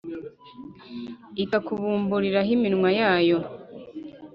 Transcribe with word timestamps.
ikakubumburiraho 1.43 2.49
iminwa 2.55 2.89
yayo, 2.99 3.39